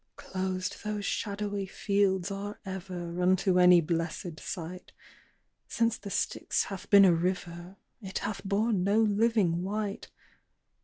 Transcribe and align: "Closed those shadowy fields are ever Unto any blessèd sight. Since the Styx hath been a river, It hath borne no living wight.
"Closed 0.15 0.83
those 0.83 1.05
shadowy 1.05 1.67
fields 1.67 2.31
are 2.31 2.59
ever 2.65 3.21
Unto 3.21 3.59
any 3.59 3.83
blessèd 3.83 4.39
sight. 4.39 4.93
Since 5.67 5.99
the 5.99 6.09
Styx 6.09 6.63
hath 6.63 6.89
been 6.89 7.05
a 7.05 7.13
river, 7.13 7.75
It 8.01 8.17
hath 8.17 8.43
borne 8.43 8.83
no 8.83 8.99
living 8.99 9.61
wight. 9.61 10.09